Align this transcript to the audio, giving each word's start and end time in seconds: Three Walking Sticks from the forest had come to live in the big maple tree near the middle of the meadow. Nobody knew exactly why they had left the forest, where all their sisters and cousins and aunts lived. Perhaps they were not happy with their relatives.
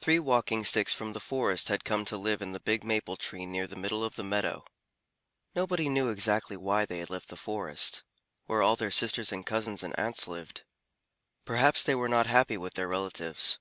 Three 0.00 0.18
Walking 0.18 0.64
Sticks 0.64 0.92
from 0.92 1.12
the 1.12 1.20
forest 1.20 1.68
had 1.68 1.84
come 1.84 2.04
to 2.06 2.16
live 2.16 2.42
in 2.42 2.50
the 2.50 2.58
big 2.58 2.82
maple 2.82 3.16
tree 3.16 3.46
near 3.46 3.68
the 3.68 3.76
middle 3.76 4.02
of 4.02 4.16
the 4.16 4.24
meadow. 4.24 4.64
Nobody 5.54 5.88
knew 5.88 6.08
exactly 6.10 6.56
why 6.56 6.84
they 6.84 6.98
had 6.98 7.08
left 7.08 7.28
the 7.28 7.36
forest, 7.36 8.02
where 8.46 8.62
all 8.62 8.74
their 8.74 8.90
sisters 8.90 9.30
and 9.30 9.46
cousins 9.46 9.84
and 9.84 9.96
aunts 9.96 10.26
lived. 10.26 10.64
Perhaps 11.44 11.84
they 11.84 11.94
were 11.94 12.08
not 12.08 12.26
happy 12.26 12.56
with 12.56 12.74
their 12.74 12.88
relatives. 12.88 13.60